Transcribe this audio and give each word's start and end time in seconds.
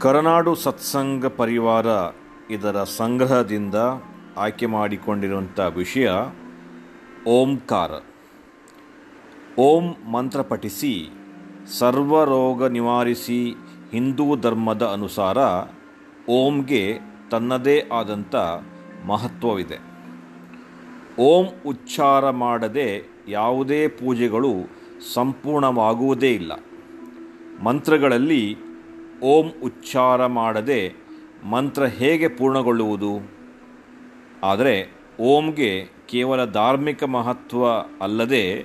ಕರನಾಡು 0.00 0.54
ಸತ್ಸಂಗ 0.54 1.26
ಪರಿವಾರ 1.26 1.86
ಇದರ 2.50 2.84
ಸಂಗ್ರಹದಿಂದ 2.84 3.74
ಆಯ್ಕೆ 4.36 4.66
ಮಾಡಿಕೊಂಡಿರುವಂಥ 4.66 5.60
ವಿಷಯ 5.60 6.10
ಓಂಕಾರ. 7.26 7.90
ಓಂ 9.58 10.12
ಮಂತ್ರ 10.12 10.42
ಪಠಿಸಿ 10.42 11.10
ಸರ್ವರೋಗ 11.78 12.64
ನಿವಾರಿಸಿ 12.66 13.54
ಹಿಂದೂ 13.92 14.36
ಧರ್ಮದ 14.36 14.82
ಅನುಸಾರ 14.92 15.38
ಓಂಗೆ 16.28 16.98
ತನ್ನದೇ 17.30 17.88
ಆದಂಥ 17.92 18.34
ಮಹತ್ವವಿದೆ. 19.06 19.78
ಓಂ 21.18 21.46
ಉಚ್ಚಾರ 21.66 22.30
ಮಾಡದೆ 22.30 23.02
ಯಾವುದೇ 23.28 23.88
ಪೂಜೆಗಳು 23.88 24.54
ಸಂಪೂರ್ಣವಾಗುವುದೇ 25.14 26.34
ಇಲ್ಲ. 26.34 26.52
ಮಂತ್ರಗಳಲ್ಲಿ 27.64 28.67
ಓಂ 29.22 29.52
ಉಚ್ಚಾರ 29.62 30.26
ಮಾಡದೆ 30.26 30.92
ಮಂತ್ರ 31.50 31.84
ಹೇಗೆ 31.84 32.28
ಪೂರ್ಣಗೊಳ್ಳುವುದು? 32.28 33.30
ಆದರೆ 34.44 34.92
ಓಂಗೆ 35.20 35.84
ಕೇವಲ 36.08 36.44
ಧಾರ್ಮಿಕ 36.44 37.04
ಮಹತ್ವ 37.04 37.68
ಅಲ್ಲದೆ 38.02 38.62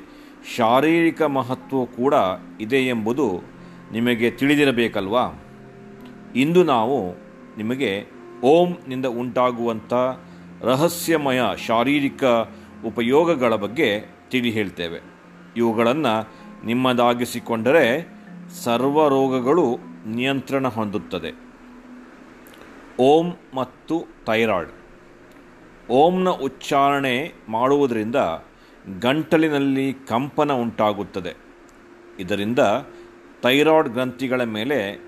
ಶಾರೀರಿಕ 0.56 1.22
ಮಹತ್ವ 1.22 1.86
ಕೂಡ 1.86 2.14
ಇದೆ 2.62 2.78
ಎಂಬುದು 2.78 3.42
ನಿಮಗೆ 3.92 4.32
ತಿಳಿದಿರಬೇಕಲ್ವಾ? 4.32 5.44
ಇಂದು 6.36 6.64
ನಾವು 6.64 7.12
ನಿಮಗೆ 7.58 8.06
ಓಂನಿಂದ 8.44 9.06
ಉಂಟಾಗುವಂಥ 9.06 9.94
ರಹಸ್ಯಮಯ 10.62 11.42
ಶಾರೀರಿಕ 11.68 12.24
ಉಪಯೋಗಗಳ 12.86 13.56
ಬಗ್ಗೆ 13.56 14.02
ತಿಳಿ 14.30 14.50
ಹೇಳ್ತೇವೆ. 14.50 15.00
ಇವುಗಳನ್ನು 15.58 16.32
ನಿಮ್ಮದಾಗಿಸಿಕೊಂಡರೆ 16.66 18.08
ಸರ್ವ 18.64 19.08
ರೋಗಗಳು 19.08 19.93
ನಿಯಂತ್ರಣ 20.06 20.68
ಹೊಂದುತ್ತದೆ. 20.68 21.54
ಓಂ 23.00 23.34
ಮತ್ತು 23.54 24.06
ಥೈರಾಯ್ಡ್. 24.26 24.72
ಓಂನ 25.90 26.30
ಉಚ್ಚಾರಣೆ 26.30 27.34
ಮಾಡುವುದರಿಂದ 27.50 28.16
ಗಂಟಲಿನಲ್ಲಿ 29.00 29.94
ಕಂಪನ 29.94 30.52
ಉಂಟಾಗುತ್ತದೆ. 30.52 31.34
ಇದರಿಂದ 32.20 32.60
ಥೈರಾಯ್ಡ್ 33.42 33.90
ಗ್ರಂಥಿಗಳ 33.90 34.44
ಮೇಲೆ 34.44 35.02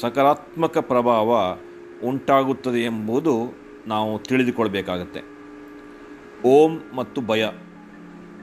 ಸಕಾರಾತ್ಮಕ 0.00 0.78
ಪ್ರಭಾವ 0.78 1.56
ಉಂಟಾಗುತ್ತದೆ 2.04 2.84
ಎಂಬುದು 2.84 3.54
ನಾವು 3.86 4.18
ತಿಳಿದುಕೊಳ್ಬೇಕಾಗತ್ತೆ. 4.18 5.20
ಓಂ 6.48 6.80
ಮತ್ತು 6.94 7.20
ಭಯ. 7.20 7.48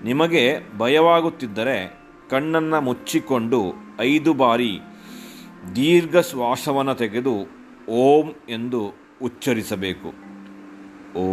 ನಿಮಗೆ 0.03 0.59
ಭಯವಾಗುತ್ತಿದ್ದರೆ 0.77 1.99
ಕಣ್ಣನ್ನು 2.29 2.81
ಮುಚ್ಚಿಕೊಂಡು 2.81 3.73
ಐದು 3.99 4.33
ಬಾರಿ 4.33 4.79
ದೀರ್ಘ 5.75 6.19
ಶ್ವಾಸವನ್ನು 6.19 6.95
ತೆಗೆದು 6.95 7.35
ಓಂ 7.89 8.33
ಎಂದು 8.49 8.93
ಉಚ್ಚರಿಸಬೇಕು. 9.21 10.07
ಓ 11.19 11.23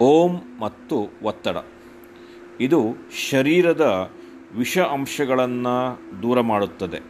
ಓಂ 0.00 0.40
ಮತ್ತು 0.60 1.12
ಒತ್ತಡ. 1.22 1.56
ಇದು 2.60 2.80
ಶರೀರದ 3.30 4.10
ವಿಷ 4.56 4.78
ಅಂಶಗಳನ್ನು 4.78 6.00
ದೂರ 6.22 6.40
ಮಾಡುತ್ತದೆ. 6.40 7.00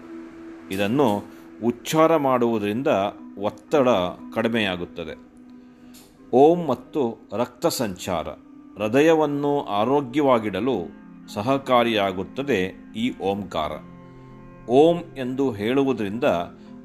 ಇದನ್ನು 0.71 1.25
ಉಚ್ಚಾರ 1.65 2.17
ಮಾಡುವುದರಿಂದ 2.17 2.87
ಒತ್ತಡ 3.39 3.89
ಕಡಿಮೆಯಾಗುತ್ತದೆ. 4.35 5.26
ಓಂ 6.33 6.67
ಮತ್ತು 6.67 7.29
ರಕ್ತ 7.33 7.67
ಸಂಚಾರ 7.67 8.29
ಹೃದಯವನ್ನು 8.77 9.63
ಆರೋಗ್ಯವಾಗಿಡಲು 9.63 10.75
ಸಹಕಾರಿಯಾಗುತ್ತದೆ 11.35 12.73
ಈ 12.97 13.19
ಓಂಕಾರ. 13.19 13.73
ಓಂ 14.71 14.97
ಎಂದು 15.17 15.51
ಹೇಳುವುದರಿಂದ 15.51 16.25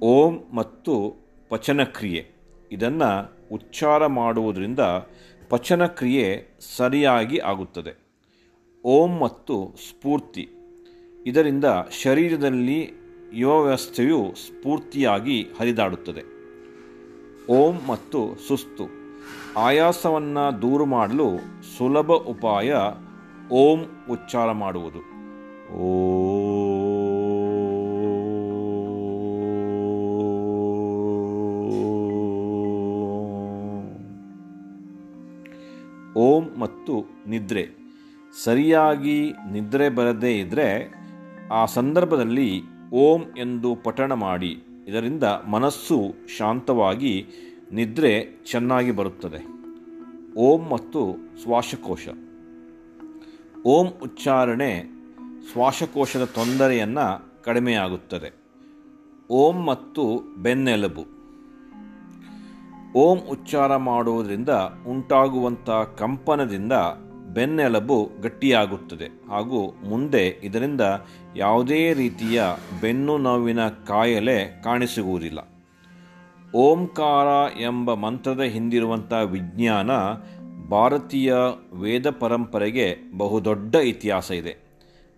ಓಂ 0.01 0.39
ಮತ್ತು 0.53 1.15
ಪಚನಕ್ರಿಯೆ 1.49 2.27
ಇದನ್ನು 2.71 3.34
ಉಚ್ಚಾರ 3.51 4.05
ಮಾಡುವುದರಿಂದ 4.05 4.79
ಪಚನಕ್ರಿಯೆ 5.49 6.47
ಸರಿಯಾಗಿ 6.77 7.37
ಆಗುತ್ತದೆ. 7.37 8.05
ಓಂ 8.85 9.19
ಮತ್ತು 9.19 9.75
ಸ್ಫೂರ್ತಿ. 9.77 10.49
ಇದರಿಂದ 11.25 11.65
ಶರೀರದಲ್ಲಿ 12.03 12.91
ಯುವವ್ಯವಸ್ಥೆಯು 13.33 14.33
ಸ್ಫೂರ್ತಿಯಾಗಿ 14.35 15.47
ಹರಿದಾಡುತ್ತದೆ. 15.59 16.35
ಓಂ 17.49 17.75
ಮತ್ತು 17.87 18.47
ಸುಸ್ತು. 18.47 18.83
ಆಯಾಸವನ್ನು 19.57 20.61
ದೂರು 20.61 20.85
ಮಾಡಲು 20.85 21.29
ಸುಲಭ 21.77 22.11
ಉಪಾಯ 22.11 22.75
ಓಂ 23.51 23.79
ಉಚ್ಚಾರ 24.11 24.51
ಮಾಡುವುದು. 24.51 24.99
ಓ 25.73 26.34
ಮತ್ತು 36.57 37.05
ನಿದ್ರೆ. 37.27 37.69
ಸರಿಯಾಗಿ 38.43 39.33
ನಿದ್ರೆ 39.51 39.89
ಬರದೇ 39.89 40.39
ಇದ್ದರೆ 40.39 40.93
ಆ 41.51 41.65
ಸಂದರ್ಭದಲ್ಲಿ 41.65 42.61
ಓಂ 42.93 43.21
ಎಂದು 43.37 43.75
ಪಠಣ 43.75 44.13
ಮಾಡಿ. 44.13 44.63
ಇದರಿಂದ 44.87 45.23
ಮನಸ್ಸು 45.23 46.15
ಶಾಂತವಾಗಿ 46.37 47.27
ನಿದ್ರೆ 47.71 48.27
ಚೆನ್ನಾಗಿ 48.45 48.91
ಬರುತ್ತದೆ. 48.91 49.47
ಓಂ 50.37 50.61
ಮತ್ತು 50.61 51.15
ಶ್ವಾಸಕೋಶ. 51.43 52.07
ಓಂ 53.65 53.87
ಉಚ್ಚಾರಣೆ 54.03 54.83
ಶ್ವಾಸಕೋಶದ 55.51 56.23
ತೊಂದರೆಯನ್ನು 56.23 57.43
ಕಡಿಮೆಯಾಗುತ್ತದೆ. 57.43 58.33
ಓಂ 59.29 59.55
ಮತ್ತು 59.55 60.35
ಬೆನ್ನೆಲುಬು. 60.37 61.14
ಓಂ 62.95 63.17
ಉಚ್ಚಾರ 63.29 63.75
ಮಾಡುವುದರಿಂದ 63.75 64.49
ಉಂಟಾಗುವಂಥ 64.87 65.69
ಕಂಪನದಿಂದ 65.97 66.73
ಬೆನ್ನೆಲುಬು 67.33 68.11
ಗಟ್ಟಿಯಾಗುತ್ತದೆ. 68.21 69.29
ಹಾಗೂ 69.29 69.75
ಮುಂದೆ 69.83 70.39
ಇದರಿಂದ 70.43 70.81
ಯಾವುದೇ 71.35 71.93
ರೀತಿಯ 71.93 72.43
ಬೆನ್ನು 72.81 73.17
ನೋವಿನ 73.17 73.67
ಕಾಯಿಲೆ 73.67 74.61
ಕಾಣಿಸುವುದಿಲ್ಲ. 74.63 75.39
ಓಂಕಾರ 76.55 77.59
ಎಂಬ 77.61 77.93
ಮಂತ್ರದ 77.93 78.41
ಹಿಂದಿರುವಂಥ 78.41 79.13
ವಿಜ್ಞಾನ 79.13 79.91
ಭಾರತೀಯ 80.69 81.33
ವೇದ 81.73 82.09
ಪರಂಪರೆಗೆ 82.09 82.97
ಬಹುದೊಡ್ಡ 83.17 83.75
ಇತಿಹಾಸ 83.75 84.31
ಇದೆ. 84.31 84.57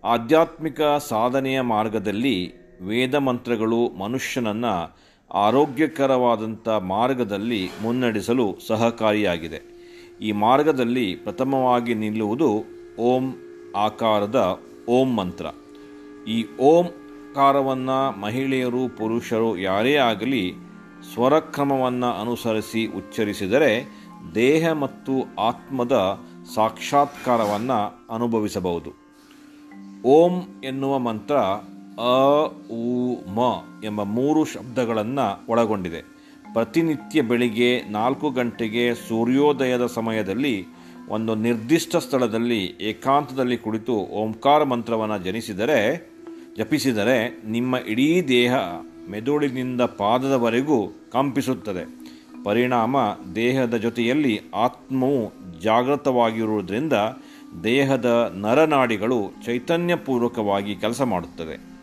ಆಧ್ಯಾತ್ಮಿಕ 0.04 0.82
ಸಾಧನೆಯ 0.82 1.62
ಮಾರ್ಗದಲ್ಲಿ 1.62 2.54
ವೇದ 2.82 3.16
ಮಂತ್ರಗಳು 3.16 3.90
ಮನುಷ್ಯನನ್ನು 3.90 5.07
ಆರೋಗ್ಯಕರವಾದಂಥ 5.34 6.70
ಮಾರ್ಗದಲ್ಲಿ 6.70 7.70
ಮುನ್ನಡೆಸಲು 7.82 8.58
ಸಹಕಾರಿಯಾಗಿದೆ. 8.68 9.78
ಈ 10.22 10.32
ಮಾರ್ಗದಲ್ಲಿ 10.32 11.16
ಪ್ರಥಮವಾಗಿ 11.16 11.94
ನಿಲ್ಲುವುದು 11.94 12.64
ಓಂ 13.00 13.34
ಆಕಾರದ 13.76 14.60
ಓಂ 14.90 15.16
ಮಂತ್ರ. 15.16 15.46
ಈ 16.28 16.58
ಓಂಕಾರವನ್ನು 16.58 18.20
ಮಹಿಳೆಯರು, 18.20 18.98
ಪುರುಷರು 18.98 19.58
ಯಾರೇ 19.58 19.96
ಆಗಲಿ 19.96 20.54
ಸ್ವರಕ್ರಮವನ್ನು 21.14 22.22
ಅನುಸರಿಸಿ 22.22 22.88
ಉಚ್ಚರಿಸಿದರೆ 22.88 23.86
ದೇಹ 24.36 24.72
ಮತ್ತು 24.72 25.36
ಆತ್ಮದ 25.40 26.20
ಸಾಕ್ಷಾತ್ಕಾರವನ್ನು 26.56 28.08
ಅನುಭವಿಸಬಹುದು. 28.14 29.08
ಓಂ 30.06 30.62
ಎನ್ನುವ 30.64 31.00
ಮಂತ್ರ 31.00 31.36
ಅ, 32.00 32.46
ಉ, 32.72 33.16
ಮ 33.28 33.40
ಎಂಬ 33.84 34.04
ಮೂರು 34.04 34.46
ಶಬ್ದಗಳನ್ನು 34.46 35.46
ಒಳಗೊಂಡಿದೆ. 35.50 36.02
ಪ್ರತಿನಿತ್ಯ 36.54 37.22
ಬೆಳಿಗ್ಗೆ 37.22 37.82
ನಾಲ್ಕು 37.90 38.30
ಗಂಟೆಗೆ 38.30 38.96
ಸೂರ್ಯೋದಯದ 38.96 39.86
ಸಮಯದಲ್ಲಿ 39.86 40.66
ಒಂದು 41.10 41.36
ನಿರ್ದಿಷ್ಟ 41.36 41.96
ಸ್ಥಳದಲ್ಲಿ 41.96 42.66
ಏಕಾಂತದಲ್ಲಿ 42.82 43.58
ಕುಳಿತು 43.58 43.94
ಓಂಕಾರ 43.94 44.64
ಮಂತ್ರವನ್ನು 44.64 45.18
ಜನಿಸಿದರೆ, 45.18 46.12
ಜಪಿಸಿದರೆ 46.58 47.44
ನಿಮ್ಮ 47.50 47.76
ಇಡೀ 47.88 48.22
ದೇಹ 48.28 48.56
ಮೆದುಳಿನಿಂದ 49.10 49.82
ಪಾದದವರೆಗೂ 49.82 50.88
ಕಂಪಿಸುತ್ತದೆ. 51.12 52.08
ಪರಿಣಾಮ 52.44 52.98
ದೇಹದ 53.36 53.76
ಜೊತೆಯಲ್ಲಿ 53.76 54.42
ಆತ್ಮವು 54.56 55.34
ಜಾಗೃತವಾಗಿರುವುದರಿಂದ 55.60 56.94
ದೇಹದ 57.64 58.32
ನರನಾಡಿಗಳು 58.36 59.32
ಚೈತನ್ಯಪೂರ್ವಕವಾಗಿ 59.46 60.76
ಕೆಲಸ 60.76 61.02
ಮಾಡುತ್ತದೆ. 61.02 61.77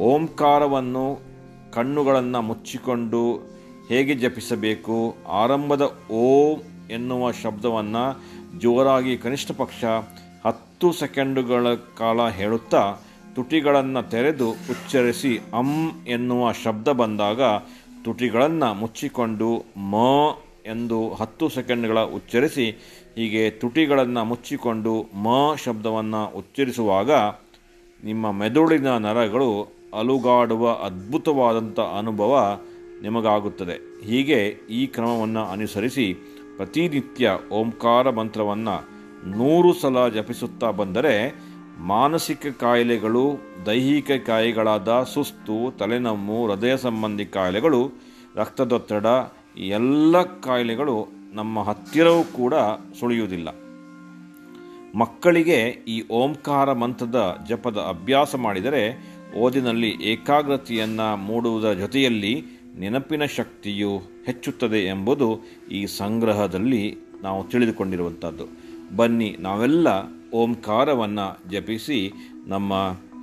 ಓಂಕಾರವನ್ನು 0.00 1.06
ಕಣ್ಣುಗಳನ್ನು 1.72 2.40
ಮುಚ್ಚಿಕೊಂಡು 2.40 3.22
ಹೇಗೆ 3.88 4.14
ಜಪಿಸಬೇಕು? 4.14 4.96
ಆರಂಭದ 5.28 5.84
ಓಂ 6.10 6.58
ಎನ್ನುವ 6.90 7.32
ಶಬ್ದವನ್ನು 7.32 8.04
ಜೋರಾಗಿ 8.58 9.16
ಕನಿಷ್ಠ 9.16 9.52
ಪಕ್ಷ 9.52 9.80
ಹತ್ತು 10.44 10.92
ಸೆಕೆಂಡುಗಳ 10.92 11.66
ಕಾಲ 11.98 12.28
ಹೇಳುತ್ತಾ 12.28 12.82
ತುಟಿಗಳನ್ನು 13.34 14.10
ತೆರೆದು 14.10 14.50
ಉಚ್ಚರಿಸಿ 14.70 15.32
ಅಂ 15.54 15.70
ಎನ್ನುವ 16.08 16.52
ಶಬ್ದ 16.52 16.88
ಬಂದಾಗ 16.92 17.42
ತುಟಿಗಳನ್ನು 18.04 18.74
ಮುಚ್ಚಿಕೊಂಡು 18.74 19.50
ಮ 19.76 19.96
ಎಂದು 20.66 21.14
ಹತ್ತು 21.14 21.48
ಸೆಕೆಂಡ್ಗಳ 21.48 21.98
ಉಚ್ಚರಿಸಿ 21.98 22.66
ಹೀಗೆ 23.16 23.50
ತುಟಿಗಳನ್ನು 23.50 24.24
ಮುಚ್ಚಿಕೊಂಡು 24.24 24.94
ಮ 25.22 25.28
ಶಬ್ದವನ್ನು 25.56 26.36
ಉಚ್ಚರಿಸುವಾಗ 26.36 27.10
ನಿಮ್ಮ 28.02 28.30
ಮೆದುಳಿನ 28.32 28.98
ನರಗಳು 28.98 29.50
ಅಲುಗಾಡುವ 29.94 30.72
ಅದ್ಭುತವಾದಂಥ 30.72 31.80
ಅನುಭವ 31.80 32.60
ನಿಮಗಾಗುತ್ತದೆ. 33.02 34.00
ಹೀಗೆ 34.04 34.46
ಈ 34.70 34.86
ಕ್ರಮವನ್ನು 34.86 35.44
ಅನುಸರಿಸಿ 35.44 36.14
ಪ್ರತಿನಿತ್ಯ 36.56 37.30
ಓಂಕಾರ 37.52 38.10
ಮಂತ್ರವನ್ನು 38.10 38.88
ನೂರು 39.30 39.80
ಸಲ 39.80 40.08
ಜಪಿಸುತ್ತಾ 40.08 40.70
ಬಂದರೆ 40.70 41.34
ಮಾನಸಿಕ 41.78 42.46
ಕಾಯಿಲೆಗಳು, 42.60 43.32
ದೈಹಿಕ 43.66 44.10
ಕಾಯಿಗಳಾದ 44.26 45.02
ಸುಸ್ತು, 45.02 45.78
ತಲೆನೋವು, 45.78 46.50
ಹೃದಯ 46.50 46.76
ಸಂಬಂಧಿ 46.76 47.26
ಕಾಯಿಲೆಗಳು, 47.26 47.92
ರಕ್ತದೊತ್ತಡ 48.36 49.06
ಎಲ್ಲ 49.56 50.22
ಕಾಯಿಲೆಗಳು 50.22 51.08
ನಮ್ಮ 51.32 51.62
ಹತ್ತಿರವೂ 51.62 52.22
ಕೂಡ 52.22 52.54
ಸುಳಿಯುವುದಿಲ್ಲ. 53.00 53.48
ಮಕ್ಕಳಿಗೆ 54.98 55.58
ಈ 55.68 56.08
ಓಂಕಾರ 56.08 56.72
ಮಂತ್ರದ 56.72 57.46
ಜಪದ 57.48 57.76
ಅಭ್ಯಾಸ 57.76 58.34
ಮಾಡಿದರೆ 58.34 59.10
ಓದಿನಲ್ಲಿ 59.36 59.90
ಏಕಾಗ್ರತೆಯನ್ನು 59.90 61.16
ಮೂಡುವುದರ 61.16 61.72
ಜೊತೆಯಲ್ಲಿ 61.72 62.42
ನೆನಪಿನ 62.78 63.24
ಶಕ್ತಿಯು 63.24 63.98
ಹೆಚ್ಚುತ್ತದೆ 64.26 64.78
ಎಂಬುದು 64.78 65.40
ಈ 65.72 65.86
ಸಂಗ್ರಹದಲ್ಲಿ 65.86 66.96
ನಾವು 67.22 67.48
ತಿಳಿದುಕೊಂಡಿರುವಂಥದ್ದು 67.48 68.44
ಬನ್ನಿ, 68.96 69.36
ನಾವೆಲ್ಲ 69.40 69.88
ಓಂಕಾರವನ್ನು 70.32 71.50
ಜಪಿಸಿ 71.50 72.12
ನಮ್ಮ 72.46 72.74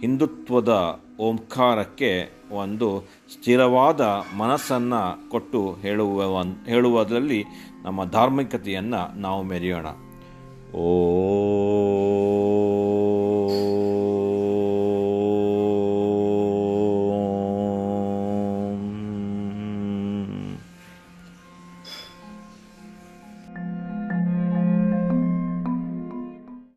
ಹಿಂದುತ್ವದ 0.02 1.04
ಓಂಕಾರಕ್ಕೆ 1.20 2.38
ಒಂದು 2.52 3.06
ಸ್ಥಿರವಾದ 3.34 4.02
ಮನಸ್ಸನ್ನು 4.38 5.30
ಕೊಟ್ಟು 5.30 5.74
ಹೇಳುವ 5.74 6.44
ಹೇಳುವುದರಲ್ಲಿ 6.66 7.44
ನಮ್ಮ 7.84 8.06
ಧಾರ್ಮಿಕತೆಯನ್ನು 8.06 9.20
ನಾವು 9.20 9.44
ಮೆರೆಯೋಣ. 9.44 9.86
ಓ 10.76 10.88